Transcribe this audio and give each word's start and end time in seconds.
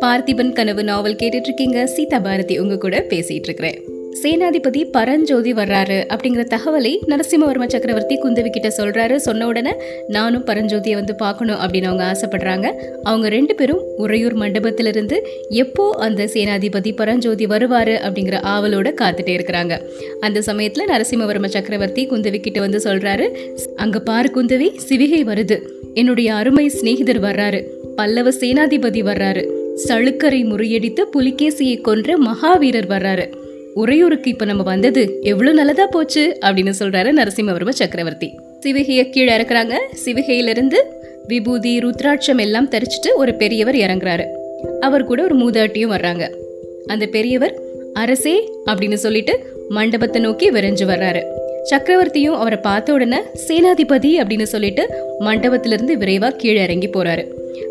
பார்த்திபன் 0.00 0.52
கனவு 0.52 0.84
நாவல் 0.84 1.14
கேட்டுட்டு 1.14 1.44
இருக்கீங்க 1.44 1.86
சீதா 1.86 2.18
பாரதி 2.18 2.58
உங்க 2.58 2.78
கூட 2.78 2.98
பேசிட்டு 3.08 3.32
இருக்கிறேன் 3.32 3.82
சேனாதிபதி 4.22 4.90
பரஞ்சோதி 4.90 5.52
வர்றாரு 5.52 6.04
அப்படிங்கிற 6.08 6.44
தகவலை 6.44 6.98
நரசிம்மவர்ம 7.06 7.66
சக்கரவர்த்தி 7.66 8.18
குந்தவி 8.18 8.50
கிட்ட 8.50 8.68
சொல்றாரு. 8.68 9.16
சொன்ன 9.16 9.46
உடனே 9.46 9.72
நானும் 10.06 10.46
பரஞ்சோதியை 10.46 10.92
வந்து 10.92 11.14
பார்க்கணும் 11.14 11.58
அப்படின்னு 11.58 11.84
அவங்க 11.84 12.12
ஆசைப்படுறாங்க. 12.12 12.72
அவங்க 13.02 13.28
ரெண்டு 13.28 13.54
பேரும் 13.54 13.82
உறையூர் 13.96 14.36
மண்டபத்திலிருந்து 14.36 15.20
எப்போ 15.48 15.90
அந்த 15.90 16.24
சேனாதிபதி 16.24 16.96
பரஞ்சோதி 16.96 17.46
வருவாரு 17.46 17.94
அப்படிங்கிற 18.08 18.40
ஆவலோட 18.42 18.94
காத்துட்டே 19.00 19.40
இருக்கிறாங்க. 19.40 19.80
அந்த 20.20 20.40
சமயத்துல 20.46 20.80
நரசிம்மவர்ம 20.88 21.46
சக்கரவர்த்தி 21.46 22.08
குந்தவி 22.08 22.40
கிட்ட 22.40 22.60
வந்து 22.60 22.78
சொல்றாரு 22.78 23.36
அங்க 23.76 24.00
பாரு 24.00 24.30
குந்தவி 24.34 24.70
சிவிகை 24.88 25.24
வருது. 25.24 25.77
என்னுடைய 25.98 26.34
அருமை 26.34 26.68
சிநேகிதர் 26.68 27.20
வர்றாரு. 27.20 27.62
பல்லவ 27.96 28.30
சேனாதிபதி 28.30 29.00
வர்றாரு. 29.02 29.42
சளுக்கரை 29.88 30.40
முறியடித்து 30.44 31.02
புலிகேசியை 31.12 31.80
கொன்ற 31.80 32.18
மகாவீரர் 32.18 32.88
வர்றாரு. 32.88 33.26
உறையூருக்கு 33.74 34.30
இப்ப 34.30 34.44
நம்ம 34.44 34.62
வந்தது 34.62 35.18
எவ்வளவு 35.22 35.56
நல்லதா 35.56 35.86
போச்சு 35.86 36.38
அப்படின்னு 36.40 36.72
சொல்றாரு 36.78 37.10
நரசிம்மவர்ம 37.18 37.68
சக்கரவர்த்தி. 37.68 38.28
சிவிகைய 38.66 39.10
கீழே 39.10 39.36
இறக்குறாங்க. 39.36 39.74
சிவிகையிலிருந்து 40.04 40.78
விபூதி 41.26 41.78
ருத்ராட்சம் 41.78 42.40
எல்லாம் 42.40 42.70
தரிச்சிட்டு 42.70 43.10
ஒரு 43.16 43.34
பெரியவர் 43.34 43.74
இறங்குறாரு. 43.74 44.24
அவர் 44.80 45.04
கூட 45.04 45.22
ஒரு 45.22 45.36
மூதாட்டியும் 45.36 45.92
வர்றாங்க. 45.94 46.24
அந்த 46.86 47.06
பெரியவர் 47.06 47.54
அரசே 47.92 48.48
அப்படின்னு 48.66 48.94
சொல்லிட்டு 48.94 49.38
மண்டபத்தை 49.68 50.20
நோக்கி 50.20 50.50
விரைஞ்சு 50.50 50.84
வர்றாரு. 50.86 51.22
சக்கரவர்த்தியும் 51.70 52.36
அவரை 52.42 52.58
பார்த்த 52.58 52.92
உடனே 52.92 53.18
சேனாதிபதி 53.46 54.10
அப்படின்னு 54.20 54.42
சொல்லிட்டு 54.42 54.82
மண்டபத்திலிருந்து 55.20 55.94
விரைவாக 56.02 56.36
கீழே 56.36 56.62
இறங்கி 56.62 56.88
போறாரு. 56.88 57.24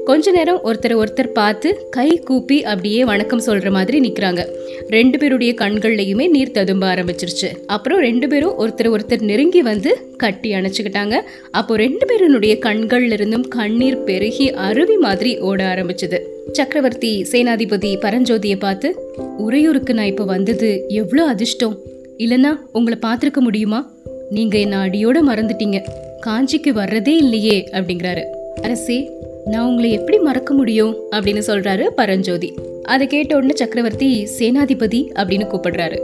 கொஞ்ச 0.05 0.31
நேரம் 0.31 0.59
ஒருத்தர் 0.63 0.95
ஒருத்தர் 1.01 1.29
பார்த்து 1.39 1.69
கை 1.89 2.07
கூப்பி 2.17 2.63
அப்படியே 2.63 3.05
வணக்கம் 3.05 3.43
சொல்ற 3.45 3.69
மாதிரி 3.69 3.97
நிக்கிறாங்க. 3.99 4.41
ரெண்டு 4.89 5.17
பேருடைய 5.17 5.53
கண்கள்லையுமே 5.61 6.29
நீர் 6.29 6.51
ததும்ப 6.51 6.95
ஆரம்பிச்சிருச்சு. 6.95 7.49
அப்புறம் 7.65 7.99
ரெண்டு 7.99 8.27
பேரும் 8.27 8.55
ஒருத்தர் 8.59 8.91
ஒருத்தர் 8.95 9.27
நெருங்கி 9.31 9.61
வந்து 9.61 9.93
கட்டி 10.17 10.51
அணைச்சுக்கிட்டாங்க. 10.51 11.17
அப்போ 11.51 11.75
ரெண்டு 11.75 12.07
பேருனுடைய 12.09 12.55
கண்கள்ல 12.67 13.11
இருந்தும் 13.11 13.47
கண்ணீர் 13.47 14.03
பெருகி 14.03 14.51
அருவி 14.51 14.97
மாதிரி 14.97 15.39
ஓட 15.39 15.75
ஆரம்பிச்சது. 15.75 16.19
சக்கரவர்த்தி 16.51 17.25
சேனாதிபதி 17.31 17.93
பரஞ்சோதியை 18.05 18.59
பார்த்து 18.59 18.89
உறையூருக்கு 19.37 19.93
நான் 19.93 20.05
இப்ப 20.05 20.23
வந்தது 20.23 20.85
எவ்வளோ 20.87 21.25
அதிர்ஷ்டம். 21.25 21.77
இல்லைன்னா 22.17 22.57
உங்களை 22.71 22.99
பார்த்துருக்க 23.01 23.39
முடியுமா? 23.39 23.91
நீங்க 24.29 24.57
என்ன 24.57 24.85
அடியோட 24.85 25.17
மறந்துட்டீங்க. 25.27 25.81
காஞ்சிக்கு 26.25 26.73
வர்றதே 26.73 27.07
இல்லையே 27.07 27.69
அப்படிங்கிறாரு. 27.71 28.23
அரசே 28.61 29.09
நான் 29.45 29.65
உங்களை 29.65 29.91
எப்படி 29.91 30.17
மறக்க 30.17 30.53
முடியும்? 30.53 30.95
அப்படின்னு 31.11 31.41
சொல்றாரு 31.47 31.87
பரஞ்சோதி. 31.87 32.53
அதை 32.83 33.07
கேட்ட 33.07 33.35
உடனே 33.35 33.51
சக்கரவர்த்தி 33.55 34.27
சேனாதிபதி 34.39 35.05
அப்படின்னு 35.15 35.47
கூப்பிடுறாரு. 35.47 35.99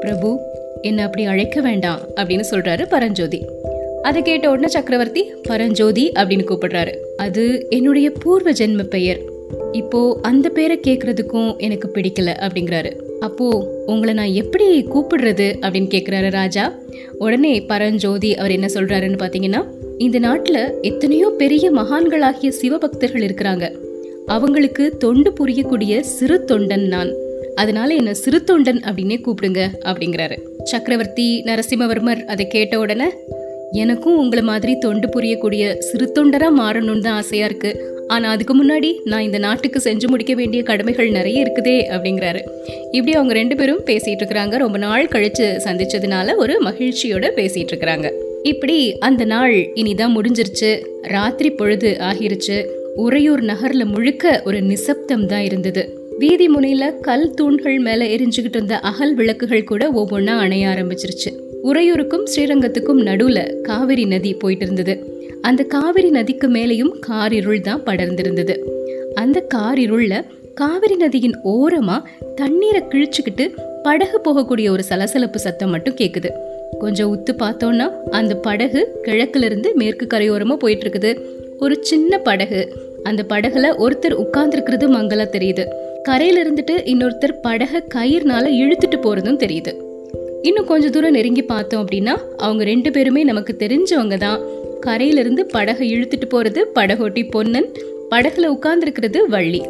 பிரபு 0.00 0.40
என்ன 0.82 1.02
அப்படி 1.02 1.24
அழைக்க 1.24 1.60
வேண்டாம் 1.60 2.00
அப்படின்னு 2.16 2.44
சொல்றாரு 2.50 2.88
பரஞ்சோதி. 2.88 3.44
அதை 4.02 4.22
கேட்ட 4.22 4.50
உடனே 4.50 4.66
சக்கரவர்த்தி 4.66 5.24
பரஞ்சோதி 5.42 6.12
அப்படின்னு 6.14 6.44
கூப்பிடுறாரு. 6.48 6.94
அது 7.16 7.66
என்னுடைய 7.70 8.10
பூர்வ 8.10 8.50
ஜென்ம 8.50 8.82
பெயர். 8.82 9.20
இப்போ 9.72 10.18
அந்த 10.22 10.48
பேரை 10.48 10.80
கேட்கறதுக்கும் 10.86 11.56
எனக்கு 11.56 11.90
பிடிக்கல 11.94 12.30
அப்படிங்கிறாரு. 12.40 13.03
அப்போ 13.20 13.74
உங்களை 13.86 14.14
நான் 14.14 14.32
எப்படி 14.32 14.82
கூப்பிடுறது 14.82 15.54
அப்படின்னு 15.60 15.90
கேட்குறாரு 15.94 16.30
ராஜா. 16.30 16.72
உடனே 17.18 17.62
பரஞ்சோதி 17.62 18.36
அவர் 18.36 18.50
என்ன 18.50 18.66
சொல்றாருன்னு 18.66 19.18
பார்த்தீங்கன்னா 19.18 19.64
இந்த 19.98 20.18
நாட்டில் 20.18 20.80
எத்தனையோ 20.82 21.34
பெரிய 21.38 21.70
மகான்களாகிய 21.70 22.48
சிவபக்தர்கள் 22.48 23.22
இருக்கிறாங்க. 23.22 23.72
அவங்களுக்கு 24.26 24.96
தொண்டு 24.96 25.32
புரியக்கூடிய 25.40 26.00
சிறு 26.00 26.44
தொண்டன் 26.48 26.86
நான். 26.86 27.12
அதனால 27.54 27.94
என்ன 27.94 28.14
சிறு 28.14 28.42
தொண்டன் 28.46 28.82
அப்படின்னே 28.82 29.20
கூப்பிடுங்க 29.20 29.66
அப்படிங்கிறாரு. 29.84 30.38
சக்கரவர்த்தி 30.62 31.42
நரசிம்மவர்மர் 31.46 32.24
அதை 32.24 32.46
கேட்ட 32.46 32.78
உடனே 32.78 33.04
எனக்கும் 33.72 34.18
உங்களை 34.18 34.44
மாதிரி 34.44 34.78
தொண்டு 34.78 35.08
புரியக்கூடிய 35.08 35.78
சிறு 35.78 36.12
தொண்டராக 36.14 36.50
மாறணும்னு 36.50 37.00
தான் 37.00 37.14
ஆசையா 37.14 37.44
இருக்கு. 37.44 37.93
ஆனால் 38.06 38.30
அதுக்கு 38.30 38.64
முன்னாடி 38.64 38.94
நான் 39.04 39.22
இந்த 39.22 39.38
நாட்டுக்கு 39.38 39.80
செஞ்சு 39.84 40.06
முடிக்க 40.06 40.34
வேண்டிய 40.34 40.62
கடமைகள் 40.62 41.10
நிறைய 41.10 41.42
இருக்குதே 41.42 41.84
அப்படிங்கிறாரு. 41.90 42.40
இப்படி 42.90 43.16
அவங்க 43.16 43.32
ரெண்டு 43.32 43.56
பேரும் 43.56 43.84
பேசிட்டு 43.86 44.22
இருக்கிறாங்க. 44.22 44.56
ரொம்ப 44.56 44.78
நாள் 44.78 45.06
கழிச்சு 45.06 45.60
சந்திச்சதுனால 45.64 46.36
ஒரு 46.36 46.62
மகிழ்ச்சியோட 46.62 47.30
பேசிட்டு 47.36 47.66
இருக்கிறாங்க. 47.72 48.12
இப்படி 48.42 48.98
அந்த 48.98 49.24
நாள் 49.24 49.54
இனிதான் 49.54 50.18
முடிஞ்சிருச்சு. 50.18 50.84
ராத்திரி 51.02 51.50
பொழுது 51.50 51.96
ஆகிருச்சு. 52.00 52.66
உறையூர் 52.94 53.42
நகர்ல 53.42 53.84
முழுக்க 53.84 54.42
ஒரு 54.44 54.62
நிசப்தம் 54.62 55.26
தான் 55.26 55.42
இருந்தது. 55.42 56.02
வீதி 56.18 56.48
முனையில 56.48 57.00
கல் 57.00 57.30
தூண்கள் 57.30 57.78
மேல 57.78 58.04
எரிஞ்சுகிட்டு 58.04 58.48
இருந்த 58.48 58.78
அகல் 58.78 59.14
விளக்குகள் 59.14 59.64
கூட 59.64 59.90
ஒவ்வொன்றா 59.90 60.38
அணைய 60.38 60.68
ஆரம்பிச்சிருச்சு. 60.68 61.42
உறையூருக்கும் 61.64 62.24
ஸ்ரீரங்கத்துக்கும் 62.34 63.02
நடுவுல 63.04 63.60
காவிரி 63.60 64.04
நதி 64.04 64.34
போயிட்டு 64.34 64.64
இருந்தது. 64.64 65.13
அந்த 65.48 65.62
காவிரி 65.62 66.10
நதிக்கு 66.10 66.46
மேலேயும் 66.48 66.92
காரிருள் 67.06 67.60
தான் 67.60 67.82
படர்ந்திருந்தது. 67.86 68.54
அந்த 69.14 69.38
காரிருளில் 69.54 70.24
காவிரி 70.54 70.96
நதியின் 70.96 71.36
ஓரமா 71.44 71.96
தண்ணீரை 72.34 72.82
கிழிச்சுக்கிட்டு 72.82 73.44
படகு 73.82 74.18
போகக்கூடிய 74.24 74.68
ஒரு 74.70 74.84
சலசலப்பு 74.84 75.38
சத்தம் 75.38 75.70
மட்டும் 75.70 75.94
கேக்குது. 75.94 76.30
கொஞ்சம் 76.78 77.10
உத்து 77.14 77.32
பார்த்தோன்னா 77.38 77.86
அந்த 78.10 78.34
படகு 78.34 78.80
கிழக்குல 79.02 79.42
இருந்து 79.42 79.74
மேற்கு 79.74 80.06
கரையோரமா 80.06 80.56
போயிட்டு 80.56 80.86
இருக்குது 80.86 81.12
ஒரு 81.58 81.76
சின்ன 81.80 82.18
படகு. 82.18 82.62
அந்த 83.02 83.22
படகுல 83.28 83.72
ஒருத்தர் 83.84 84.20
உட்கார்ந்துருக்கிறது 84.24 84.86
மங்களா 84.96 85.26
தெரியுது. 85.36 85.64
கரையில 86.02 86.42
இருந்துட்டு 86.42 86.76
இன்னொருத்தர் 86.92 87.40
படகை 87.42 87.80
கயிறுனால 87.94 88.44
இழுத்துட்டு 88.62 88.98
போறதும் 89.02 89.42
தெரியுது. 89.44 89.74
இன்னும் 90.42 90.70
கொஞ்ச 90.72 90.90
தூரம் 90.90 91.16
நெருங்கி 91.18 91.42
பார்த்தோம் 91.42 91.82
அப்படின்னா 91.84 92.14
அவங்க 92.36 92.64
ரெண்டு 92.64 92.90
பேருமே 92.90 93.22
நமக்கு 93.24 93.52
தெரிஞ்சவங்க 93.58 94.16
தான். 94.18 94.40
கரையிலிருந்து 94.84 95.46
படகை 95.46 95.86
இழுத்துட்டு 95.94 96.26
போறது 96.30 96.60
படகோட்டி 96.74 97.30
பொன்னன். 97.30 97.68
படகுல 98.10 98.46
உட்கார்ந்துருக்கிறது 98.46 99.18
வள்ளி. 99.28 99.62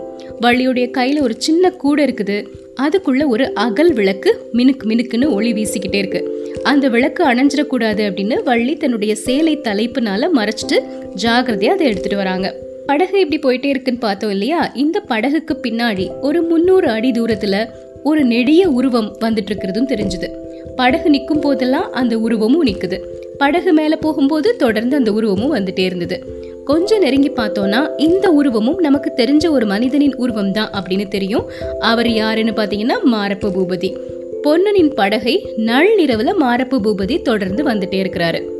வள்ளியுடைய 0.42 0.86
கையில 0.98 1.20
ஒரு 1.20 1.34
சின்ன 1.38 1.70
கூடை 1.70 2.04
இருக்குது. 2.04 2.46
அதுக்குள்ள 2.80 3.26
ஒரு 3.26 3.54
அகல் 3.54 3.92
விளக்கு 3.92 4.30
மினுக்கு 4.52 4.84
மினுக்குன்னு 4.84 5.32
ஒளி 5.32 5.52
வீசிக்கிட்டே 5.52 5.94
இருக்கு. 5.94 6.20
அந்த 6.62 6.88
விளக்கு 6.88 7.22
அணைஞ்சிடக்கூடாது 7.34 8.02
அப்படின்னு 8.06 8.42
வள்ளி 8.42 8.76
தன்னுடைய 8.76 9.14
சேலை 9.14 9.58
தலைப்புனால 9.58 10.28
மறைச்சிட்டு 10.36 10.78
ஜாகிரதையா 11.22 11.74
அதை 11.74 11.86
எடுத்துட்டு 11.86 12.16
வராங்க. 12.16 12.54
படகு 12.86 13.20
இப்படி 13.20 13.40
போயிட்டே 13.42 13.64
இருக்குன்னு 13.64 14.00
பார்த்தோம் 14.00 14.30
இல்லையா? 14.30 14.72
இந்த 14.74 15.00
படகுக்கு 15.08 15.56
பின்னாடி 15.62 16.06
ஒரு 16.20 16.42
முந்நூறு 16.42 16.88
அடி 16.88 17.10
தூரத்துல 17.10 17.66
ஒரு 18.02 18.24
நெடிய 18.24 18.70
உருவம் 18.70 19.16
வந்துட்டு 19.20 19.52
இருக்கிறதும் 19.52 19.90
தெரிஞ்சுது. 19.92 20.28
படகு 20.76 21.10
நிற்கும் 21.10 21.40
போதெல்லாம் 21.40 21.92
அந்த 21.92 22.18
உருவமும் 22.18 22.66
நிற்குது 22.66 22.98
படகு 23.38 23.72
மேலே 23.72 23.96
போகும்போது 23.96 24.56
தொடர்ந்து 24.56 24.96
அந்த 24.96 25.12
உருவமும் 25.12 25.54
வந்துட்டே 25.54 25.78
இருந்தது. 25.78 26.42
கொஞ்சம் 26.64 26.98
நெருங்கி 26.98 27.30
பார்த்தோன்னா 27.30 27.88
இந்த 27.96 28.30
உருவமும் 28.30 28.78
நமக்கு 28.78 29.12
தெரிஞ்ச 29.16 29.50
ஒரு 29.50 29.66
மனிதனின் 29.66 30.14
உருவம் 30.16 30.52
தான் 30.52 30.70
அப்படின்னு 30.70 31.08
தெரியும். 31.08 31.50
அவர் 31.78 32.10
யாருன்னு 32.10 32.50
பார்த்தீங்கன்னா 32.50 32.94
மாரப்ப 33.12 33.50
பூபதி. 33.50 33.96
பொன்னனின் 34.42 34.94
படகை 34.94 35.48
நள்ளிரவில் 35.56 36.40
மாரப்ப 36.40 36.78
பூபதி 36.78 37.22
தொடர்ந்து 37.22 37.64
வந்துட்டே 37.64 38.00
இருக்கிறாரு. 38.04 38.53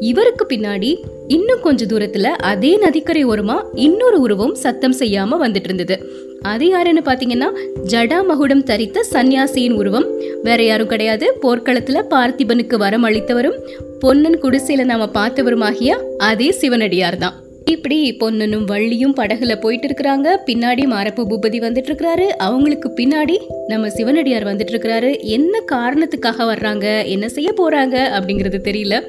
இவருக்கு 0.00 0.46
பின்னாடி 0.48 1.00
இன்னும் 1.28 1.60
கொஞ்ச 1.60 1.86
தூரத்துல 1.86 2.22
அதே 2.22 2.76
நதிக்கரை 2.76 3.26
ஓரமா 3.26 3.62
இன்னொரு 3.74 4.20
உருவம் 4.20 4.54
சத்தம் 4.54 4.94
செய்யாம 4.94 5.36
வந்துட்டு 5.40 5.64
இருந்தது. 5.64 6.12
அது 6.42 6.68
யாருன்னு 6.68 7.00
பாத்தீங்கன்னா 7.00 7.52
ஜடா 7.86 8.24
மகுடம் 8.24 8.64
தரித்த 8.64 8.96
சன்னியாசியின் 9.12 9.72
உருவம். 9.72 10.06
வேற 10.42 10.62
யாரும் 10.62 10.86
கிடையாது. 10.86 11.38
போர்க்களத்துல 11.42 12.02
பார்த்திபனுக்கு 12.10 12.76
வரம் 12.76 13.02
அளித்தவரும் 13.02 13.58
பொன்னன் 14.00 14.40
குடிசையில 14.40 14.84
நாம 14.84 15.06
பார்த்தவருமாகிய 15.14 15.88
அதே 16.18 16.50
சிவனடியார் 16.50 17.16
தான் 17.16 17.42
இப்படி 17.70 18.16
பொன்னனும் 18.16 18.66
வள்ளியும் 18.68 19.14
படகுல 19.16 19.60
போயிட்டு 19.60 19.88
இருக்கிறாங்க 19.88 20.36
பின்னாடி 20.46 20.84
மாரப்பு 20.84 21.22
பூபதி 21.22 21.58
வந்துட்டு 21.58 21.90
இருக்கிறாரு 21.90 22.26
அவங்களுக்கு 22.26 22.88
பின்னாடி 22.88 23.36
நம்ம 23.66 23.90
சிவனடியார் 23.90 24.46
வந்துட்டு 24.46 24.70
இருக்கிறாரு 24.70 25.20
என்ன 25.20 25.62
காரணத்துக்காக 25.72 26.44
வர்றாங்க? 26.44 27.06
என்ன 27.06 27.28
செய்ய 27.28 27.54
போறாங்க? 27.56 28.20
அப்படிங்கிறது 28.20 28.58
தெரியல. 28.64 29.02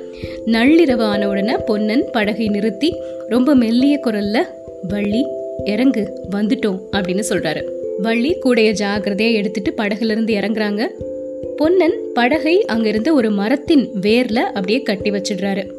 நள்ளிரவு 0.45 1.01
ஆன 1.01 1.29
உடனே 1.29 1.55
பொன்னன் 1.65 2.05
படகை 2.11 2.47
நிறுத்தி 2.47 2.95
ரொம்ப 3.29 3.55
மெல்லிய 3.55 3.99
குரல்ல 4.03 4.43
வள்ளி 4.87 5.25
இறங்கு 5.65 6.27
வந்துட்டோம் 6.31 6.79
அப்படின்னு 6.91 7.23
சொல்றாரு. 7.29 7.63
வள்ளி 7.97 8.35
கூடைய 8.43 8.75
ஜாகிரதையா 8.79 9.33
எடுத்துட்டு 9.33 9.73
படகுல 9.77 10.11
இருந்து 10.11 10.33
இறங்குறாங்க. 10.33 10.87
பொன்னன் 11.57 11.99
படகை 12.13 12.65
அங்கிருந்து 12.65 13.15
ஒரு 13.15 13.29
மரத்தின் 13.29 13.89
வேர்ல 14.01 14.35
அப்படியே 14.35 14.81
கட்டி 14.81 15.11
வச்சிடுறாரு. 15.11 15.71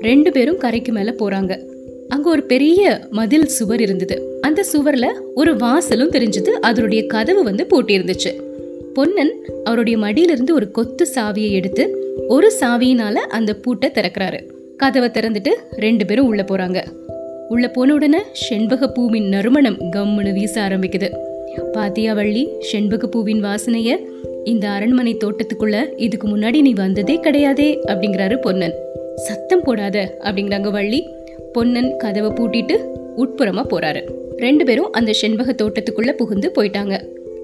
ரெண்டு 0.00 0.32
பேரும் 0.32 0.58
கரைக்கு 0.58 0.92
மேல 0.92 1.14
போறாங்க. 1.18 1.76
அங்க 2.08 2.30
ஒரு 2.30 2.42
பெரிய 2.42 3.06
மதில் 3.10 3.46
சுவர் 3.46 3.80
இருந்தது. 3.80 4.38
அந்த 4.40 4.64
சுவர்ல 4.72 5.06
ஒரு 5.34 5.54
வாசலும் 5.56 6.10
தெரிஞ்சது. 6.10 6.48
அதனுடைய 6.48 7.06
கதவு 7.06 7.42
வந்து 7.42 7.66
பூட்டி 7.66 7.98
இருந்துச்சு 7.98 8.42
பொன்னன் 8.94 9.34
அவருடைய 9.64 9.98
மடியிலிருந்து 9.98 10.54
ஒரு 10.54 10.70
கொத்து 10.70 11.06
சாவியை 11.14 11.50
எடுத்து 11.50 11.96
ஒரு 12.28 12.52
சாவியினால 12.60 13.12
அந்த 13.12 13.54
பூட்டை 13.54 13.90
திறக்கிறாரு. 13.94 14.40
கதவை 14.76 15.08
திறந்துட்டு 15.08 15.48
ரெண்டு 15.76 16.06
பேரும் 16.06 16.26
உள்ள 16.26 16.42
போறாங்க. 16.42 16.84
உள்ள 17.48 17.68
போன 17.68 17.94
உடனே 17.94 18.18
செண்பக 18.32 18.88
பூவின் 18.88 19.28
நறுமணம் 19.28 19.78
கம்முன்னு 19.96 20.32
வீச 20.32 20.68
ஆரம்பிக்குது. 20.68 21.10
பாத்தியா 21.72 22.12
வள்ளி 22.12 22.48
செண்பக 22.72 23.06
பூவின் 23.06 23.44
வாசனைய 23.44 23.98
இந்த 24.44 24.68
அரண்மனை 24.68 25.16
தோட்டத்துக்குள்ள 25.16 25.86
இதுக்கு 25.96 26.28
முன்னாடி 26.28 26.60
நீ 26.60 26.72
வந்ததே 26.72 27.20
கிடையாதே 27.20 27.78
அப்படிங்கிறாரு 27.86 28.40
பொன்னன். 28.40 28.74
சத்தம் 29.14 29.62
போடாத 29.62 30.16
அப்படிங்கிறாங்க 30.20 30.70
வள்ளி. 30.70 31.08
பொன்னன் 31.52 31.96
கதவை 31.96 32.30
பூட்டிட்டு 32.30 32.76
உட்புறமா 33.16 33.62
போறாரு. 33.70 34.02
ரெண்டு 34.36 34.64
பேரும் 34.64 34.92
அந்த 34.92 35.12
செண்பக 35.12 35.52
தோட்டத்துக்குள்ள 35.52 36.12
புகுந்து 36.12 36.52
போயிட்டாங்க. 36.54 37.00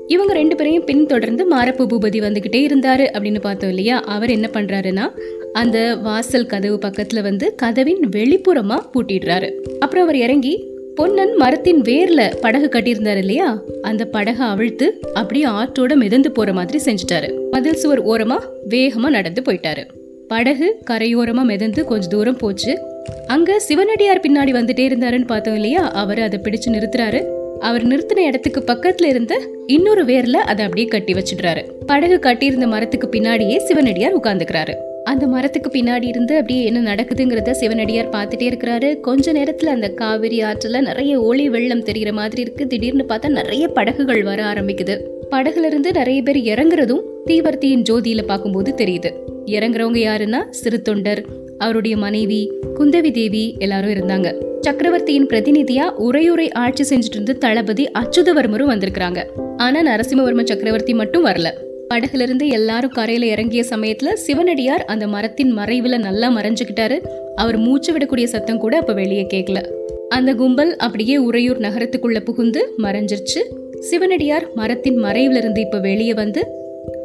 இவங்க 0.06 0.32
ரெண்டு 0.32 0.56
பேரையும் 0.56 0.84
பின்தொடர்ந்து 0.84 1.50
மாரப்ப 1.50 1.86
பூபதி 1.86 2.18
வந்துகிட்டே 2.18 2.60
இருந்தாரு 2.66 3.06
அப்படின்னு 3.12 3.40
பார்த்தோம் 3.40 3.68
இல்லையா? 3.68 4.00
அவர் 4.00 4.30
என்ன 4.30 4.50
பண்றாருன்னா 4.52 5.10
அந்த 5.52 5.96
வாசல் 5.96 6.46
கதவு 6.46 6.78
பக்கத்துல 6.82 7.22
வந்து 7.22 7.54
கதவின் 7.54 8.08
வெளிப்புறமா 8.08 8.78
பூட்டிடுறாரு. 8.94 9.52
அப்புறம் 9.78 10.04
அவர் 10.04 10.16
இறங்கி 10.16 10.72
பொன்னன் 10.94 11.36
மரத்தின் 11.36 11.80
வேர்ல 11.80 12.36
படகு 12.40 12.68
கட்டியிருந்தாரு 12.72 13.16
இல்லையா? 13.16 13.62
அந்த 13.82 14.04
படகை 14.04 14.46
அவிழ்த்து 14.46 15.00
அப்படியே 15.12 15.44
ஆற்றோட 15.44 15.94
மிதந்து 15.94 16.32
போற 16.32 16.52
மாதிரி 16.52 16.78
செஞ்சுட்டாரு. 16.84 17.34
மதில் 17.50 17.74
சுவர் 17.74 18.06
ஓரமா 18.06 18.36
வேகமா 18.68 19.08
நடந்து 19.08 19.42
போயிட்டாரு. 19.42 19.84
படகு 20.28 20.76
கரையோரமா 20.90 21.42
மிதந்து 21.44 21.84
கொஞ்ச 21.84 22.06
தூரம் 22.06 22.36
போச்சு. 22.36 22.78
அங்க 23.26 23.58
சிவனடியார் 23.58 24.20
பின்னாடி 24.20 24.52
வந்துட்டே 24.52 24.84
இருந்தாருன்னு 24.88 25.26
பார்த்தோம் 25.26 25.54
இல்லையா? 25.54 25.90
அவர் 25.90 26.20
அதை 26.20 26.38
பிடிச்சு 26.42 26.70
நிறுத்துறாரு. 26.70 27.24
அவர் 27.60 27.86
நிறுத்தின 27.86 28.18
இடத்துக்கு 28.18 28.64
பக்கத்துல 28.66 29.04
இருந்த 29.04 29.40
இன்னொரு 29.66 30.04
வேர்ல 30.04 30.32
அதை 30.32 30.64
அப்படியே 30.64 30.86
கட்டி 30.86 31.12
வச்சிடுறாரு. 31.12 31.64
படகு 31.86 32.18
கட்டியிருந்த 32.18 32.66
மரத்துக்கு 32.66 33.08
பின்னாடியே 33.08 33.56
சிவனடியார் 33.56 34.20
உட்கார்ந்துக்கிறாரு. 34.20 34.74
அந்த 35.04 35.26
மரத்துக்கு 35.26 35.70
பின்னாடி 35.70 36.04
இருந்து 36.04 36.34
அப்படியே 36.34 36.64
என்ன 36.64 36.94
நடக்குதுங்கிறத 36.94 37.50
சிவனடியார் 37.50 38.08
பார்த்துட்டே 38.08 38.50
இருக்கிறாரு. 38.50 39.00
கொஞ்ச 39.00 39.32
நேரத்துல 39.32 39.66
அந்த 39.66 39.88
காவிரி 39.88 40.40
ஆற்றுல 40.40 40.80
நிறைய 40.80 41.20
ஒளி 41.20 41.48
வெள்ளம் 41.48 41.82
தெரிகிற 41.82 42.12
மாதிரி 42.12 42.40
இருக்கு. 42.40 42.66
திடீர்னு 42.66 43.04
பார்த்தா 43.08 43.28
நிறைய 43.28 43.68
படகுகள் 43.68 44.22
வர 44.22 44.44
ஆரம்பிக்குது. 44.44 45.00
படகுல 45.30 45.64
இருந்து 45.64 45.92
நிறைய 45.92 46.22
பேர் 46.22 46.36
இறங்குறதும் 46.36 47.02
தீவர்த்தியின் 47.26 47.82
ஜோதியில 47.90 48.22
பார்க்கும்போது 48.22 48.74
தெரியுது. 48.76 49.12
இறங்குறவங்க 49.46 49.98
யாருன்னா 50.00 50.48
சிறு 50.50 50.82
தொண்டர் 50.82 51.24
அவருடைய 51.58 51.96
மனைவி 51.96 52.52
குந்தவி 52.74 53.10
தேவி 53.10 53.54
எல்லாரும் 53.58 53.90
இருந்தாங்க. 53.90 54.34
சக்கரவர்த்தியின் 54.60 55.26
பிரதிநிதியா 55.26 55.92
உரையுரை 55.98 56.52
ஆட்சி 56.52 56.96
செஞ்சுட்டு 56.96 57.10
இருந்த 57.10 57.32
தளபதி 57.32 57.90
அச்சுதவர்மரும் 57.98 58.70
வந்திருக்கிறாங்க. 58.70 59.24
ஆனா 59.56 59.82
நரசிம்மவர்ம 59.82 60.44
சக்கரவர்த்தி 60.44 60.94
மட்டும் 60.94 61.26
வரல. 61.26 61.50
படகுல 61.94 62.20
இருந்து 62.20 62.48
எல்லாரும் 62.48 62.90
கரையில 62.90 63.26
இறங்கிய 63.26 63.64
சமயத்துல 63.70 64.12
சிவனடியார் 64.12 64.84
அந்த 64.84 65.06
மரத்தின் 65.06 65.56
மறைவுல 65.56 65.98
நல்லா 65.98 66.36
மறைஞ்சுக்கிட்டாரு. 66.36 66.98
அவர் 67.34 67.56
மூச்சு 67.56 67.92
விடக்கூடிய 67.92 68.24
சத்தம் 68.24 68.58
கூட 68.58 68.78
அப்ப 68.78 68.92
வெளியே 68.92 69.26
கேட்கல 69.34 69.64
அந்த 70.08 70.34
கும்பல் 70.34 70.76
அப்படியே 70.76 71.16
உறையூர் 71.16 71.60
நகரத்துக்குள்ள 71.60 72.20
புகுந்து 72.20 72.74
மறைஞ்சிருச்சு. 72.78 73.40
சிவனடியார் 73.80 74.48
மரத்தின் 74.54 75.02
மறைவுல 75.02 75.36
இருந்து 75.36 75.60
இப்ப 75.60 75.78
வெளியே 75.78 76.14
வந்து 76.14 76.46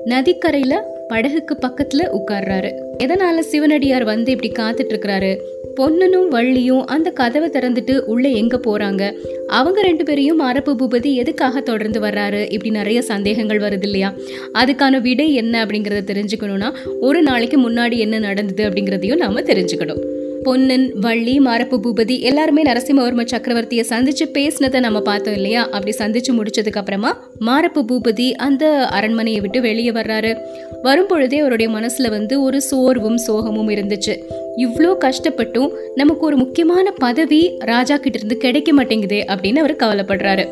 நதிக்கரையில 0.06 0.74
படகுக்கு 1.09 1.57
பக்கத்துல 1.61 2.07
உட்கார்றாரு. 2.19 2.71
எதனால 3.03 3.39
சிவனடியார் 3.39 4.03
வந்து 4.03 4.31
இப்படி 4.31 4.51
காத்துட்டு 4.51 4.91
இருக்கிறாரு 4.94 5.38
பொன்னனும் 5.75 6.31
வள்ளியும் 6.31 6.83
அந்த 6.85 7.09
கதவை 7.09 7.50
திறந்துட்டு 7.50 8.00
உள்ள 8.00 8.27
எங்க 8.27 8.57
போறாங்க? 8.57 9.13
அவங்க 9.47 9.81
ரெண்டு 9.81 10.03
பேரையும் 10.03 10.39
அரபு 10.39 10.75
பூபதி 10.75 11.13
எதுக்காக 11.13 11.61
தொடர்ந்து 11.61 12.00
வர்றாரு? 12.00 12.41
இப்படி 12.51 12.69
நிறைய 12.69 13.01
சந்தேகங்கள் 13.01 13.59
வருது 13.59 13.83
இல்லையா? 13.83 14.13
அதுக்கான 14.53 15.01
விடை 15.01 15.33
என்ன 15.33 15.65
அப்படிங்கறத 15.65 16.01
தெரிஞ்சுக்கணும்னா 16.11 16.73
ஒரு 17.00 17.21
நாளைக்கு 17.21 17.69
முன்னாடி 17.69 17.97
என்ன 17.97 18.19
நடந்தது 18.19 18.69
அப்படிங்கறதையும் 18.69 19.17
நாம 19.17 19.41
தெரிஞ்சுக்கணும். 19.41 20.01
பொன்னன் 20.44 21.00
வள்ளி 21.00 21.39
மாரப்பு 21.39 21.80
பூபதி 21.83 22.21
எல்லாருமே 22.21 22.63
நரசிம்மவர்ம 22.63 23.25
சக்கரவர்த்தியை 23.31 23.83
சந்திச்சு 23.89 24.25
பேசினதை 24.33 24.80
நம்ம 24.80 25.01
பார்த்தோம் 25.01 25.33
இல்லையா? 25.33 25.69
அப்படி 25.69 25.95
சந்திச்சு 25.97 26.31
முடிச்சதுக்கு 26.31 26.77
அப்புறமா 26.77 27.30
மாரப்பு 27.39 27.83
பூபதி 27.83 28.31
அந்த 28.31 28.86
அரண்மனையை 28.86 29.41
விட்டு 29.41 29.62
வெளியே 29.62 29.91
வர்றாரு. 29.91 30.38
வரும்பொழுதே 30.83 31.39
அவருடைய 31.39 31.77
மனசுல 31.77 32.09
வந்து 32.09 32.41
ஒரு 32.41 32.62
சோர்வும் 32.62 33.18
சோகமும் 33.27 33.74
இருந்துச்சு. 33.74 34.18
இவ்வளோ 34.57 34.97
கஷ்டப்பட்டும் 34.97 35.71
நமக்கு 35.95 36.25
ஒரு 36.25 36.38
முக்கியமான 36.38 36.91
பதவி 36.91 37.57
ராஜா 37.59 37.97
கிட்ட 37.97 38.18
இருந்து 38.18 38.38
கிடைக்க 38.38 38.74
மாட்டேங்குதே 38.74 39.25
அப்படின்னு 39.27 39.56
அவர் 39.56 39.75
கவலைப்படுறாரு. 39.75 40.47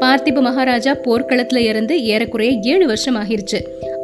பார்த்திப 0.00 0.40
மகாராஜா 0.40 0.92
போர்க்களத்துல 0.92 1.56
இருந்து 1.56 2.04
ஏறக்குறைய 2.04 2.58
ஏழு 2.62 2.86
வருஷம் 2.86 3.16
ஆகிருச்சு. 3.16 3.58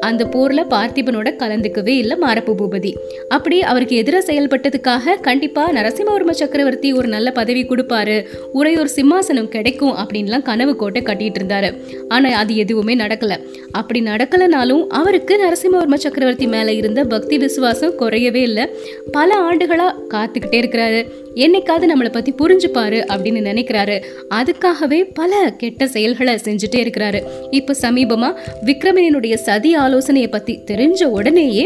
அந்த 0.06 0.24
போர்ல 0.24 0.62
பார்த்திபனோட 0.70 1.28
கலந்துக்கவே 1.42 1.94
இல்லை 2.02 2.16
மாரப்பு 2.20 2.54
பூபதி. 2.58 2.92
அப்படி 3.28 3.62
அவருக்கு 3.62 3.96
எதிராக 3.96 4.26
செயல்பட்டதுக்காக 4.32 5.20
கண்டிப்பா 5.20 5.62
நரசிம்மவர்ம 5.72 6.30
சக்கரவர்த்தி 6.30 6.92
ஒரு 6.92 7.08
நல்ல 7.08 7.30
பதவி 7.30 7.62
கொடுப்பாரு. 7.64 8.16
உரையோர் 8.52 8.90
சிம்மாசனம் 8.96 9.48
கிடைக்கும் 9.48 9.96
அப்படின்லாம் 9.96 10.42
கனவு 10.42 10.76
கோட்டை 10.76 11.02
கட்டிட்டு 11.02 11.40
இருந்தாரு. 11.40 11.70
ஆனா 12.08 12.30
அது 12.38 12.56
எதுவுமே 12.56 12.96
நடக்கல. 12.96 13.34
அப்படி 13.72 14.00
நடக்கலனாலும் 14.00 14.86
அவருக்கு 15.00 15.34
நரசிம்மவர்ம 15.44 15.94
சக்கரவர்த்தி 15.94 16.46
மேல 16.46 16.72
இருந்த 16.72 17.04
பக்தி 17.04 17.38
விசுவாசம் 17.38 17.98
குறையவே 17.98 18.42
இல்லை. 18.48 18.64
பல 19.12 19.34
ஆண்டுகளா 19.50 19.88
காத்துக்கிட்டே 20.14 20.58
இருக்கிறாரு. 20.62 21.00
என்னைக்காவது 21.34 21.86
நம்மளை 21.92 22.10
பத்தி 22.12 22.32
புரிஞ்சுப்பாரு 22.32 22.98
அப்படின்னு 23.14 23.40
நினைக்கிறாரு. 23.48 23.96
அதுக்காகவே 24.30 25.00
பல 25.14 25.32
கெட்ட 25.58 25.86
செயல்களை 25.86 26.34
செஞ்சுட்டே 26.44 26.80
இருக்கிறாரு. 26.84 27.20
இப்ப 27.50 27.74
சமீபமா 27.80 28.30
விக்ரமனினுடைய 28.64 29.34
சதி 29.34 29.72
ஆலோசனையை 29.96 30.31
பத்தி 30.31 30.54
தெரிஞ்ச 30.70 31.04
உடனேயே 31.04 31.62